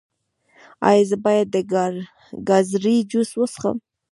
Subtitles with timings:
[0.89, 1.57] ایا زه باید د
[2.49, 3.77] ګازرې جوس وڅښم؟